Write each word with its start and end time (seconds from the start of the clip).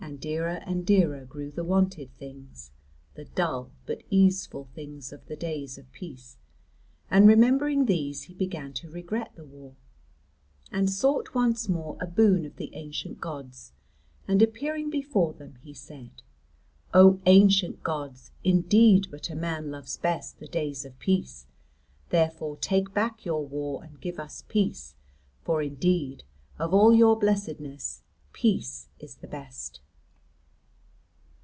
And 0.03 0.19
dearer 0.19 0.59
and 0.65 0.85
dearer 0.85 1.23
grew 1.23 1.51
the 1.51 1.63
wonted 1.63 2.11
things, 2.17 2.71
the 3.13 3.23
dull 3.23 3.71
but 3.85 4.03
easeful 4.09 4.67
things 4.75 5.13
of 5.13 5.25
the 5.27 5.37
days 5.37 5.77
of 5.77 5.89
peace, 5.93 6.37
and 7.09 7.27
remembering 7.27 7.85
these 7.85 8.23
he 8.23 8.33
began 8.33 8.73
to 8.73 8.89
regret 8.89 9.31
the 9.35 9.45
war, 9.45 9.73
and 10.69 10.89
sought 10.89 11.33
once 11.33 11.69
more 11.69 11.97
a 12.01 12.07
boon 12.07 12.45
of 12.45 12.57
the 12.57 12.75
ancient 12.75 13.21
gods, 13.21 13.71
and 14.27 14.41
appearing 14.41 14.89
before 14.89 15.31
them 15.33 15.55
he 15.63 15.73
said: 15.73 16.21
"O 16.93 17.21
ancient 17.25 17.81
gods, 17.81 18.31
indeed 18.43 19.07
but 19.11 19.29
a 19.29 19.35
man 19.35 19.71
loves 19.71 19.95
best 19.95 20.39
the 20.39 20.47
days 20.47 20.83
of 20.83 20.99
peace. 20.99 21.47
Therefore 22.09 22.57
take 22.57 22.93
back 22.93 23.23
your 23.23 23.47
war 23.47 23.81
and 23.81 24.01
give 24.01 24.19
us 24.19 24.43
peace, 24.49 24.93
for 25.45 25.61
indeed 25.61 26.25
of 26.59 26.73
all 26.73 26.93
your 26.93 27.17
blessedness 27.17 28.03
peace 28.33 28.89
is 28.99 29.15
best." 29.15 29.79